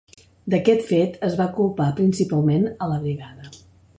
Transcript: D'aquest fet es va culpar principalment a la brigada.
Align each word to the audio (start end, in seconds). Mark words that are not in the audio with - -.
D'aquest 0.53 0.81
fet 0.91 1.19
es 1.27 1.35
va 1.41 1.47
culpar 1.59 1.91
principalment 2.01 2.67
a 2.87 2.91
la 2.95 3.01
brigada. 3.07 3.55